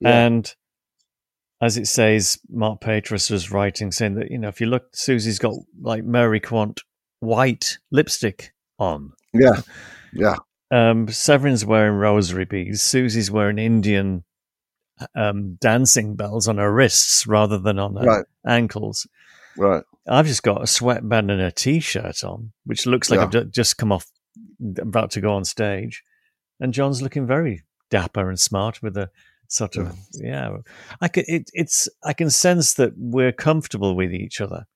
[0.00, 0.26] Yeah.
[0.26, 0.54] and
[1.60, 5.38] as it says, Mark Paytress was writing saying that you know if you look, Siouxsie's
[5.38, 6.80] got like Mary Quant
[7.20, 9.12] white lipstick on.
[9.32, 9.60] Yeah,
[10.12, 10.36] yeah,
[10.70, 12.82] Um, Severin's wearing rosary beads.
[12.82, 14.24] Siouxsie's wearing Indian
[15.14, 18.24] um, dancing bells on her wrists rather than on her Right.
[18.46, 19.06] ankles.
[19.56, 19.84] right.
[20.08, 23.24] I've just got a sweatband and a t-shirt on, which looks like Yeah.
[23.24, 24.06] I've ju- just come off,
[24.78, 26.02] about to go on stage,
[26.58, 29.10] and John's looking very dapper and smart with a
[29.48, 30.56] sort of yeah.
[31.00, 34.66] I can it, it's I can sense that we're comfortable with each other.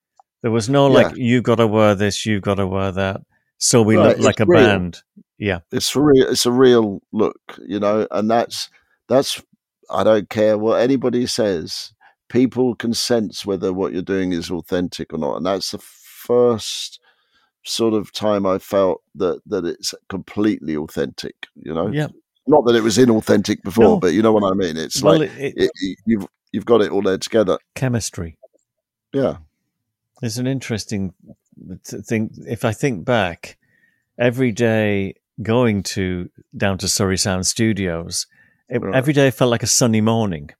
[0.43, 3.23] There was no like you've got to wear this, you've got to wear that,
[3.59, 4.61] so we Right, look like a real.
[4.61, 5.03] band.
[5.39, 6.29] Yeah, It's real.
[6.29, 8.69] It's a real look, you know, and that's
[9.09, 9.43] that's.
[9.91, 11.93] I don't care what anybody says.
[12.29, 17.01] People can sense whether what you're doing is authentic or not, and that's the first
[17.65, 21.47] sort of time I felt that that it's completely authentic.
[21.55, 22.09] You know, yeah.
[22.47, 24.01] not that it was inauthentic before, No.
[24.01, 24.77] but you know what I mean.
[24.77, 27.59] It's Well, like it, it, it, you've you've got it all there together.
[27.75, 28.39] chemistry.
[29.13, 29.37] Yeah,
[30.21, 31.15] It's an interesting
[31.85, 32.31] thing.
[32.47, 33.57] If I think back,
[34.19, 38.27] every day going to down to Surrey Sound Studios,
[38.69, 38.95] it, Right.
[38.95, 40.51] every day felt like a sunny morning.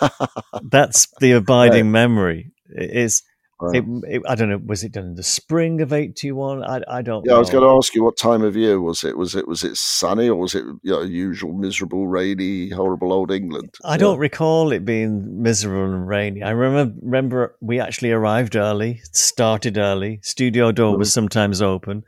[0.70, 2.52] That's the abiding memory.
[2.68, 3.22] It is
[3.60, 3.76] Right.
[3.76, 3.84] it,
[4.16, 4.60] it, I don't know.
[4.66, 6.64] Was it done in the spring of '81?
[6.64, 7.24] I, I don't.
[7.24, 7.34] yeah.
[7.34, 9.16] I was going to ask you what time of year was it?
[9.16, 13.30] Was it was it sunny or was it you know, usual miserable, rainy, horrible old
[13.30, 13.70] England?
[13.84, 13.98] I Yeah.
[13.98, 16.42] don't recall it being miserable and rainy.
[16.42, 20.18] I remember remember we actually arrived early, started early.
[20.22, 21.14] Studio door was mm-hmm.
[21.14, 22.02] sometimes open,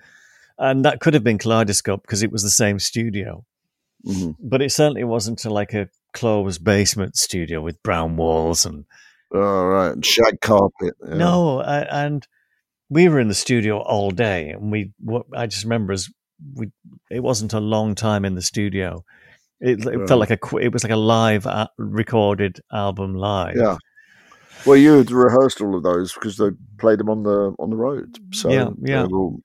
[0.59, 3.44] and that could have been Kaleidoscope because it was the same studio.
[4.07, 4.37] Mhm.
[4.40, 8.85] But it certainly wasn't a, like a closed basement studio with brown walls and
[9.35, 10.95] All right, and shag carpet.
[11.07, 11.14] yeah.
[11.16, 11.59] no.
[11.61, 12.27] Uh, and
[12.88, 14.92] we were in the studio all day, and we.
[15.01, 16.09] What I just remember is
[16.55, 16.71] we.
[17.11, 19.05] It wasn't a long time in the studio.
[19.61, 20.09] It, it Right.
[20.09, 23.57] felt like a, it was like a live uh, recorded album live.
[23.57, 23.77] Yeah.
[24.66, 27.77] Well, you had rehearsed all of those because they played them on the on the
[27.77, 28.19] road.
[28.33, 29.05] So Yeah, yeah.
[29.07, 29.40] all-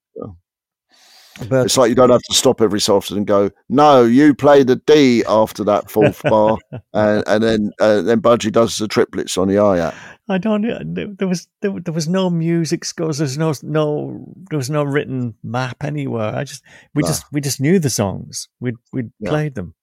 [1.50, 4.36] But it's like you don't have to stop every so often and go, "No, you
[4.36, 6.58] play the D after that fourth bar,"
[6.94, 9.96] and and then uh, then Budgie does the triplets on the hi-hat.
[10.30, 10.62] I don't.
[10.94, 13.18] There there was there, there was no music scores.
[13.18, 16.36] There's no no there was no written map anywhere.
[16.36, 16.64] I just
[16.94, 17.08] we No.
[17.08, 18.50] just we just knew the songs.
[18.60, 19.30] We we Yeah.
[19.30, 19.74] played them.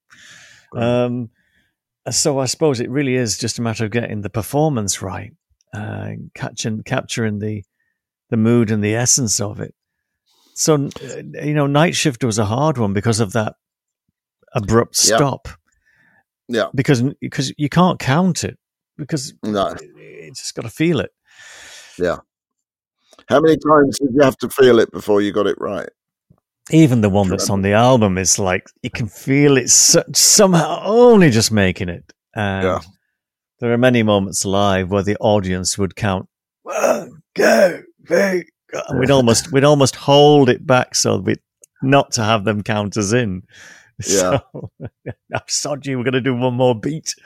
[0.73, 0.85] Right.
[1.05, 1.31] Um,
[2.11, 5.33] so I suppose it really is just a matter of getting the performance right,
[5.75, 7.65] uh, catching capturing the
[8.31, 9.75] the mood and the essence of it.
[10.59, 10.89] So
[11.41, 13.55] you know, night shift was a hard one because of that
[14.55, 15.47] abrupt stop.
[16.49, 16.67] Yeah.
[16.75, 18.59] because because you can't count it
[18.97, 19.77] because No.
[19.97, 21.11] you just got to feel it.
[21.99, 22.17] Yeah.
[23.29, 25.89] How many times did you have to feel it before you got it right?
[26.71, 30.81] Even the one that's on the album is like you can feel it so, somehow
[30.85, 32.13] only just making it.
[32.35, 32.81] And Yeah.
[33.61, 36.29] there are many moments live where the audience would count
[36.63, 38.45] one, go, three, go," and
[38.99, 41.37] we'd almost we'd almost hold it back so we
[41.83, 43.43] not to have them count us in.
[44.07, 44.39] Yeah.
[44.53, 44.71] So,
[45.35, 47.17] I'm sorry, we're going to do one more beat.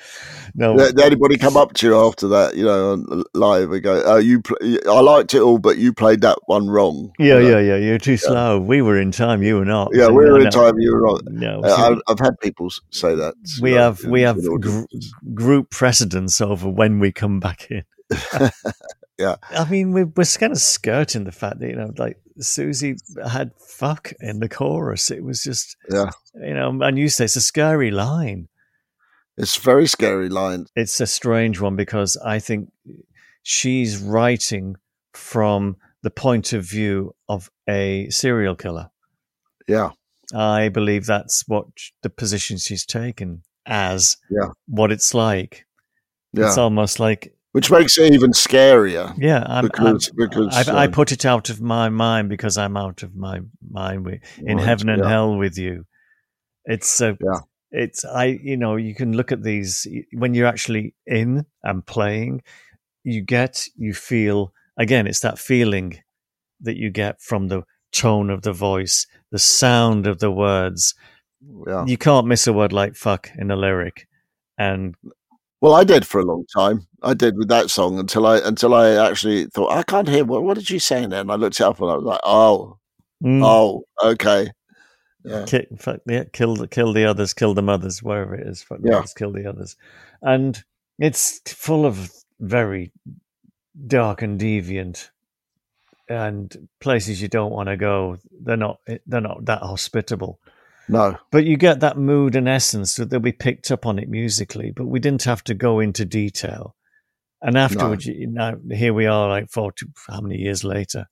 [0.54, 3.82] No, Did, did anybody come up to you after that, you know, on live and
[3.82, 4.42] go, "Oh, you,
[4.88, 7.58] I liked it all, but you played that one wrong." yeah, You know?
[7.58, 7.76] yeah, yeah.
[7.76, 8.58] You're too slow.
[8.58, 9.42] We were in time.
[9.42, 9.90] You were not.
[9.92, 10.08] yeah.
[10.08, 10.78] We were in time.
[10.78, 11.20] You were wrong.
[11.26, 13.34] No, Uh, so- I've, had people say that.
[13.60, 14.84] we know, have we in- have gr-
[15.34, 17.82] group precedence over when we come back in.
[19.18, 19.36] Yeah.
[19.50, 22.96] I mean, we, we're kind of skirting the fact that you know, like Siouxsie
[23.28, 25.10] had "fuck" in the chorus.
[25.10, 26.10] It was just, Yeah.
[26.34, 28.48] you know, and you say it's a scary line.
[29.36, 30.66] It's a very scary line.
[30.76, 32.70] It's a strange one because I think
[33.42, 34.76] she's writing
[35.14, 38.90] from the point of view of a serial killer.
[39.68, 39.90] Yeah.
[40.34, 41.66] I believe that's what
[42.02, 44.48] the position she's taken as Yeah.
[44.66, 45.66] what it's like.
[46.32, 46.46] Yeah.
[46.48, 49.14] It's almost like Which makes it even scarier.
[49.18, 52.56] Yeah, I'm, Because- I'm, because, I, I um, put it out of my mind because
[52.56, 55.08] I'm out of my mind with, in Right, heaven and yeah.
[55.08, 55.84] hell with you.
[56.64, 57.40] It's uh, Yeah.
[57.70, 62.42] it's I you know you can look at these when you're actually in and playing,
[63.04, 65.06] you get you feel again.
[65.06, 65.98] It's that feeling
[66.60, 67.62] that you get from the
[67.92, 70.94] tone of the voice, the sound of the words.
[71.66, 71.84] Yeah.
[71.84, 74.06] You can't miss a word like "fuck" in a lyric,
[74.56, 74.94] and
[75.62, 76.88] Well, I did for a long time.
[77.04, 80.42] I did with that song until I until I actually thought I can't hear what
[80.42, 81.30] what did you say then?
[81.30, 82.78] I looked it up and I was like, oh,
[83.22, 84.50] mm, oh, okay,
[85.24, 88.60] yeah, ki- fuck, yeah, kill the kill the others, kill the mothers, wherever it is.
[88.60, 88.96] Fuck the Yeah.
[88.98, 89.76] others, kill the others,
[90.20, 90.60] and
[90.98, 92.90] it's full of very
[93.86, 95.10] dark and deviant
[96.08, 98.18] and places you don't want to go.
[98.32, 100.40] They're not they're not that hospitable.
[100.88, 104.08] No, But you get that mood and essence that they'll be picked up on it
[104.08, 106.74] musically, but we didn't have to go into detail.
[107.40, 111.06] And afterwards, you now here we are, like forty, how many years later,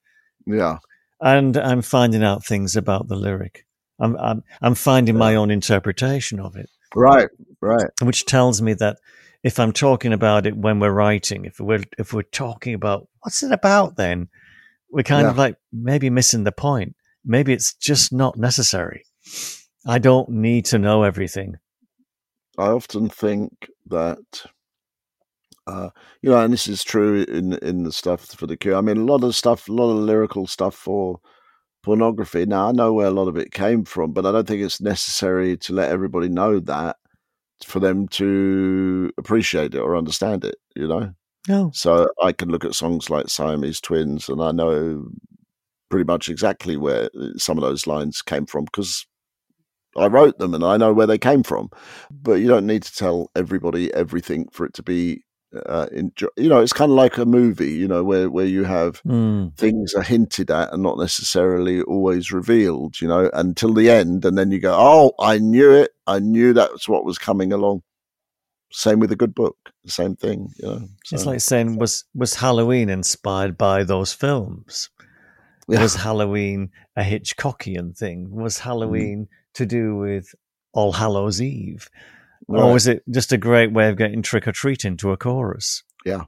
[0.47, 0.79] yeah,
[1.21, 3.65] and I'm finding out things about the lyric.
[3.99, 7.29] I'm I'm, I'm finding my own interpretation of it, right,
[7.61, 7.91] right.
[8.03, 8.99] which tells me that
[9.43, 13.43] if I'm talking about it when we're writing, if we're if we're talking about what's
[13.43, 14.29] it about, then
[14.91, 15.31] we're kind Yeah.
[15.31, 16.95] of like maybe missing the point.
[17.25, 19.05] Maybe it's just not necessary.
[19.87, 21.59] I don't need to know everything.
[22.59, 24.45] I often think that,
[25.67, 25.91] uh,
[26.21, 28.77] you know, and this is true in in the stuff for the Cure.
[28.77, 31.21] I mean, a lot of stuff, a lot of lyrical stuff for
[31.83, 32.45] pornography.
[32.47, 34.81] Now, I know where a lot of it came from, but I don't think it's
[34.81, 36.97] necessary to let everybody know that
[37.65, 40.57] for them to appreciate it or understand it.
[40.77, 41.15] You know,
[41.49, 45.09] No, so I can look at songs like Siamese Twins, and I know
[45.89, 49.07] pretty much exactly where uh, some of those lines came from because
[49.97, 51.71] I wrote them and I know where they came from.
[52.11, 55.25] But you don't need to tell everybody everything for it to be.
[55.67, 57.73] Uh, enjoy- you know, it's kind of like a movie.
[57.73, 62.31] You know, where where you have Mm, things are hinted at and not necessarily always
[62.31, 63.01] revealed.
[63.01, 65.91] You know, until the end, and then you go, "Oh, I knew it.
[66.07, 67.83] I knew that's what was coming along."
[68.71, 69.57] Same with a good book.
[69.83, 70.51] The same thing.
[70.63, 74.89] You know, it's like saying was was Halloween inspired by those films?
[75.69, 75.83] yeah.
[75.83, 78.31] Was Halloween a Hitchcockian thing?
[78.31, 79.27] Was Mm.
[79.61, 80.35] To do with
[80.73, 81.89] All Hallows Eve?
[82.49, 82.63] Right.
[82.63, 85.83] Or was it just a great way of getting trick or treat into a chorus?
[86.07, 86.25] Yeah.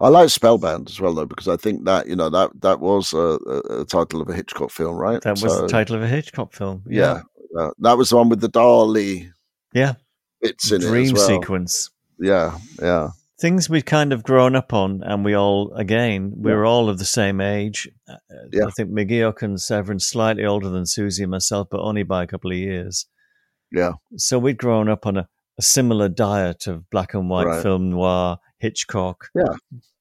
[0.00, 3.12] I like Spellbound as well, though, because I think that you know that that was
[3.14, 5.22] a, a, a title of a Hitchcock film, right?
[5.22, 6.82] That was So, the title of a Hitchcock film.
[6.86, 7.22] Yeah,
[7.58, 9.32] uh, that was the one with the Dali
[9.72, 9.94] Yeah.
[10.42, 11.26] bits in Dream it well.
[11.26, 11.90] sequence.
[12.18, 16.56] Yeah, yeah, Things we've kind of grown up on, and we all, again, we Yeah.
[16.56, 17.88] were all of the same age.
[18.08, 18.16] Uh,
[18.52, 18.66] Yeah.
[18.66, 22.26] I think McGeoch and Severin slightly older than Siouxsie and myself, but only by a
[22.28, 23.06] couple of years.
[23.72, 27.60] yeah, So we'd grown up on a, a similar diet of black and white Right.
[27.62, 29.56] film noir, Hitchcock, Yeah.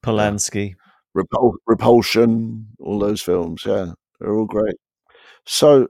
[0.05, 0.75] Polanski.
[1.17, 3.63] Repul- Repulsion, all those films.
[3.65, 4.75] Yeah, they're all great.
[5.47, 5.87] So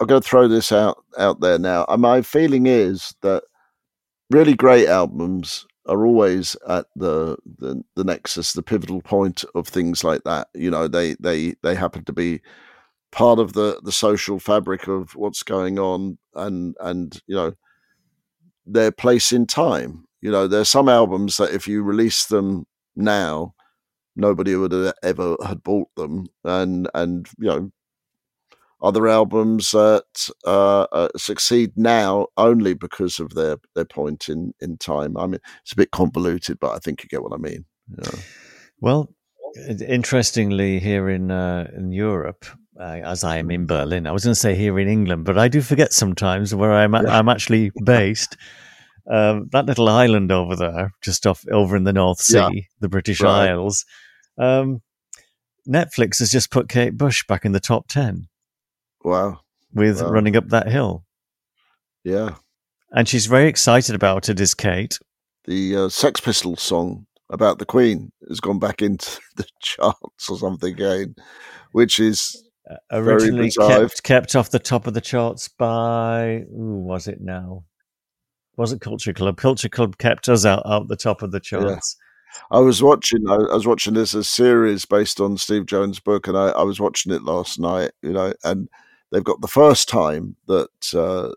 [0.00, 1.84] I'm going to throw this out out there now.
[1.88, 3.44] And my feeling is that
[4.30, 10.02] really great albums are always at the, the the nexus, the pivotal point of things
[10.04, 10.48] like that.
[10.54, 12.40] You know, they they they happen to be
[13.12, 17.54] part of the the social fabric of what's going on, and and you know
[18.66, 20.04] their place in time.
[20.20, 22.66] You know, there's some albums that if you release them
[22.96, 23.54] now,
[24.16, 27.70] nobody would have ever had bought them, and and you know
[28.84, 30.04] other albums that
[30.46, 35.16] uh, uh, succeed now only because of their their point in in time.
[35.16, 37.64] I mean, it's a bit convoluted, but I think you get what I mean.
[37.88, 38.18] know.
[38.80, 39.08] Well,
[39.88, 42.44] interestingly, here in uh, in Europe,
[42.78, 45.38] uh, as I am in Berlin, I was going to say here in England, but
[45.38, 47.18] I do forget sometimes where I'm Yeah.
[47.18, 48.36] I'm actually based.
[49.10, 52.48] Um, that little island over there, just off over in the North Sea, Yeah.
[52.80, 53.50] the British Right.
[53.50, 53.84] Isles.
[54.38, 54.80] Um,
[55.68, 58.28] Netflix has just put Kate Bush back in the top ten
[59.04, 59.40] Wow,
[59.72, 60.08] with Wow.
[60.10, 61.04] running up that hill,
[62.02, 62.36] yeah,
[62.92, 64.40] and she's very excited about it.
[64.40, 64.98] Is Kate?
[65.46, 70.38] the uh, Sex Pistols song about the Queen has gone back into the charts or
[70.38, 71.14] something again,
[71.72, 77.06] which is Uh, originally kept kept off the top of the charts by who was
[77.06, 77.64] it now?
[78.56, 79.36] Was it Culture Club?
[79.36, 81.96] Culture Club kept us out out the top of the charts.
[82.50, 83.28] I was watching.
[83.28, 86.62] I, I was watching this a series based on Steve Jones' book, and I, I
[86.62, 87.90] was watching it last night.
[88.02, 88.68] You know, and
[89.12, 91.32] they've got the first time that uh,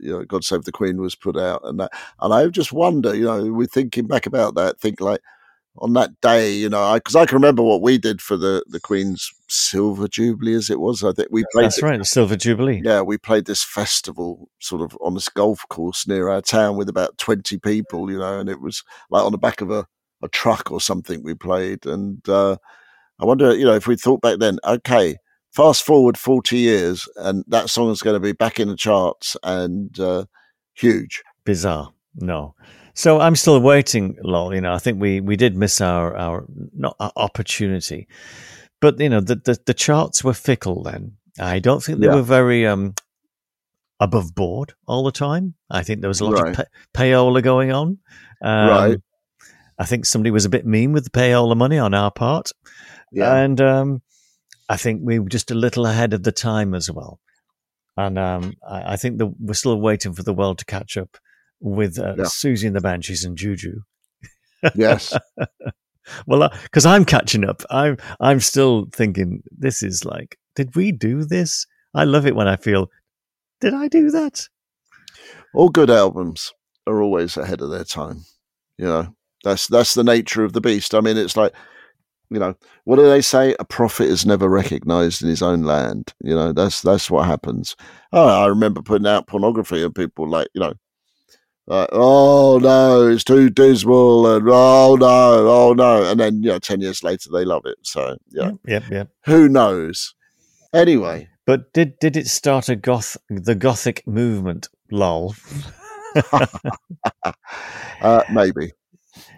[0.00, 3.14] you know God Save the Queen was put out, and that, and I just wonder.
[3.14, 4.80] You know, we're thinking back about that.
[4.80, 5.20] Think like
[5.78, 8.80] on that day, you know, because I, can remember what we did for the the
[8.80, 11.02] Queen's Silver Jubilee, as it was.
[11.02, 11.66] I think we played.
[11.66, 12.82] That's it- right, the Silver Jubilee.
[12.84, 16.88] yeah, we played this festival sort of on this golf course near our town with
[16.88, 19.86] about 20 people, you know, and it was like on the back of a,
[20.22, 21.86] a truck or something we played.
[21.86, 22.56] And uh,
[23.18, 25.16] I wonder, you know, if we thought back then, okay,
[25.52, 29.36] fast forward 40 years and that song is going to be back in the charts
[29.42, 30.24] and uh,
[30.74, 31.22] huge.
[31.44, 31.92] Bizarre.
[32.16, 32.54] No.
[32.94, 34.54] So I'm still waiting, lol.
[34.54, 36.44] You know, I think we, we did miss our, our
[36.76, 38.08] not our opportunity.
[38.80, 41.16] But you know, the, the, the charts were fickle then.
[41.38, 42.16] I don't think they Yeah.
[42.16, 42.94] were very um
[44.00, 45.54] above board all the time.
[45.70, 46.50] I think there was a lot Right.
[46.50, 47.98] of pay- payola going on.
[48.42, 48.98] Um, Right.
[49.78, 52.50] I think somebody was a bit mean with the payola money on our part.
[53.12, 53.34] Yeah.
[53.34, 54.02] And um,
[54.70, 57.20] I think we were just a little ahead of the time as well.
[57.96, 61.18] And um, I, I think that we're still waiting for the world to catch up
[61.60, 62.24] with uh, Yeah.
[62.24, 63.80] Siouxsie and the Banshees and Juju.
[64.74, 65.16] yes.
[66.26, 67.62] Well, because I'm catching up.
[67.70, 71.66] I'm I'm still thinking this is like, did we do this?
[71.94, 72.88] I love it when I feel
[73.60, 74.48] Did I do that?
[75.54, 76.52] All good albums
[76.86, 78.24] are always ahead of their time.
[78.76, 79.14] You know,
[79.44, 80.94] that's that's the nature of the beast.
[80.94, 81.52] I mean, it's like,
[82.30, 82.54] you know,
[82.84, 83.54] what do they say?
[83.58, 86.14] A prophet is never recognized in his own land.
[86.22, 87.76] You know, that's that's what happens.
[88.12, 90.74] Oh, I remember putting out pornography and people like, you know,
[91.66, 96.58] like, oh no, it's too dismal, and oh no, oh no, and then you know,
[96.58, 97.78] ten years later they love it.
[97.82, 99.08] So yeah, Yep, yep.
[99.24, 100.14] who knows?
[100.72, 104.68] Anyway, But did did it start a goth the gothic movement?
[104.90, 105.34] Lol.
[108.02, 108.72] uh, maybe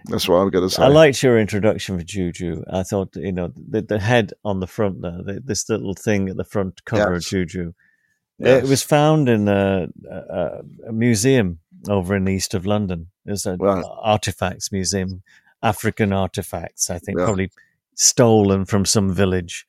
[0.07, 0.83] that's what I'm going to say.
[0.83, 2.63] I liked your introduction for Juju.
[2.71, 6.29] I thought you know the, the head on the front there, the, this little thing
[6.29, 7.25] at the front cover Yes.
[7.25, 7.73] of Juju.
[8.39, 8.65] Yes.
[8.65, 13.09] It was found in a, a, a museum over in the east of London.
[13.25, 13.85] There's a Right.
[14.01, 15.23] artifacts museum,
[15.63, 16.91] African artifacts.
[16.91, 17.25] I think Yeah.
[17.27, 17.51] probably
[17.95, 19.67] stolen from some village.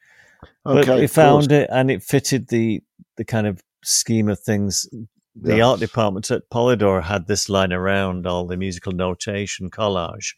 [0.64, 1.14] But okay, of course.
[1.14, 2.82] found it, and it fitted the
[3.18, 4.88] the kind of scheme of things.
[5.36, 5.68] The Yeah.
[5.68, 10.36] art department at Polydor had this line around all the musical notation collage,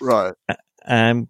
[0.00, 0.34] right.
[0.86, 1.28] and um,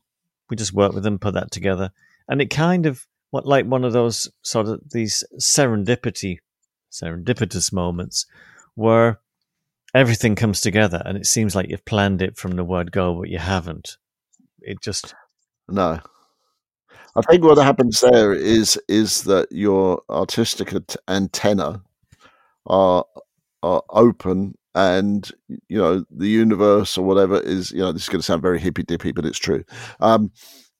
[0.48, 1.90] we just worked with them, put that together,
[2.28, 6.38] and it kind of what like one of those sort of these serendipity,
[6.92, 8.24] serendipitous moments
[8.74, 9.20] where
[9.94, 13.28] everything comes together, and it seems like you've planned it from the word go, but
[13.28, 13.96] you haven't.
[14.60, 15.14] It just
[15.68, 16.00] No.
[17.16, 20.72] I think what happens there is is that your artistic
[21.08, 21.82] antenna
[22.68, 23.04] are
[23.62, 25.32] are open and
[25.68, 28.60] you know the universe or whatever is you know this is going to sound very
[28.60, 29.64] hippy dippy but it's true
[30.00, 30.30] um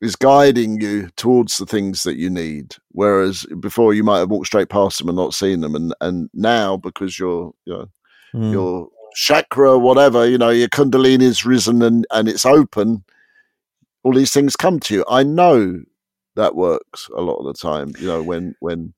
[0.00, 4.46] is guiding you towards the things that you need whereas before you might have walked
[4.46, 7.88] straight past them and not seen them and and now because you're you know
[8.34, 13.04] mm, your chakra, whatever, you know, your kundalini is risen and, and it's open,
[14.04, 15.04] all these things come to you.
[15.08, 15.80] I know
[16.36, 17.92] that works a lot of the time.
[17.98, 18.94] You know, when when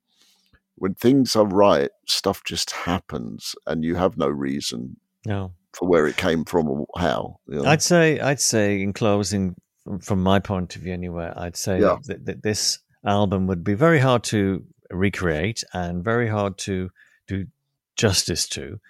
[0.80, 5.52] when things are right, stuff just happens and you have no reason no.
[5.74, 7.38] for where it came from or how.
[7.46, 7.68] You know?
[7.68, 9.56] I'd say, I'd say, in closing,
[10.00, 11.98] from, my point of view, anyway, I'd say Yeah.
[12.06, 16.88] that, that this album would be very hard to recreate and very hard to
[17.28, 17.44] do
[17.96, 18.80] justice to.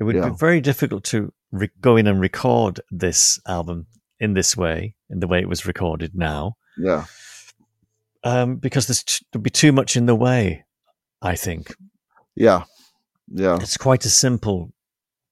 [0.00, 0.30] It would Yeah.
[0.30, 3.86] be very difficult to re- go in and record this album
[4.18, 7.04] in this way, in the way it was recorded now, yeah.
[8.24, 10.64] um, because there's t- there'd be too much in the way.
[11.22, 11.74] I think
[12.36, 12.64] Yeah.
[13.28, 13.58] Yeah.
[13.60, 14.72] it's quite a simple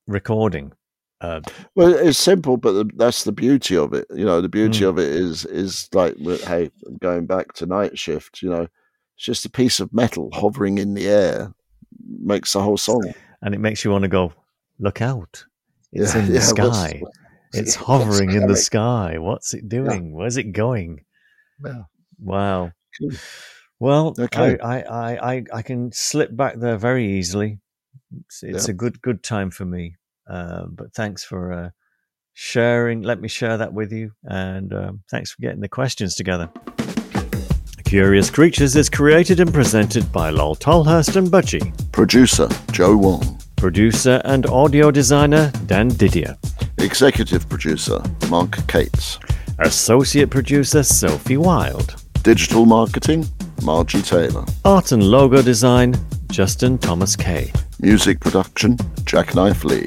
[0.06, 0.72] recording.
[1.20, 1.40] Uh,
[1.74, 4.06] Well, it's simple, but the, that's the beauty of it.
[4.14, 4.88] You know, the beauty Mm.
[4.90, 6.70] of it is is like, hey,
[7.00, 8.42] going back to Nightshift.
[8.42, 11.54] You know, it's just a piece of metal hovering in the air
[12.20, 13.12] makes the whole song.
[13.42, 14.32] and it makes you want to go,
[14.78, 15.44] look out.
[15.92, 17.02] It's Yeah, in the yeah, sky.
[17.52, 19.16] It's hovering in the sky.
[19.18, 20.12] What's it doing?
[20.12, 21.04] Where's it going?
[21.64, 21.84] Yeah.
[22.18, 22.72] Wow.
[22.98, 23.12] Cool.
[23.80, 24.58] Well, Okay.
[24.58, 27.58] I, I, I, I, I can slip back there very easily.
[28.26, 28.72] It's, it's Yeah.
[28.72, 29.96] a good good time for me.
[30.28, 31.70] Uh, but thanks for uh,
[32.34, 33.02] sharing.
[33.02, 36.50] Let me share that with you, and um, thanks for getting the questions together.
[37.84, 41.72] Curious Creatures is created and presented by Lol Tolhurst and Budgie.
[41.92, 43.38] Producer Joe Wong.
[43.56, 46.36] Producer and audio designer Dan Didier.
[46.78, 49.18] Executive producer Mark Cates.
[49.60, 51.94] Associate producer Sophie Wild.
[52.24, 53.24] Digital marketing
[53.62, 54.44] Margie Taylor.
[54.64, 55.94] Art and logo design
[56.28, 57.52] Justin Thomas Kay.
[57.80, 59.86] Music production Jacknife Lee.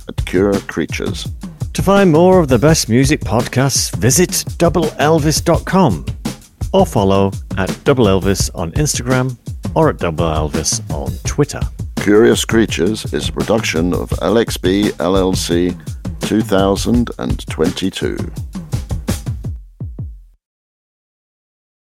[0.07, 1.27] at Cura Creatures.
[1.73, 6.05] To find more of the best music podcasts, visit doubleelvis.com
[6.73, 9.37] or follow at Double Elvis on Instagram
[9.75, 11.61] or at Double Elvis on Twitter.
[11.97, 15.77] Curious Creatures is a production of LXB LLC
[16.20, 18.51] 2022.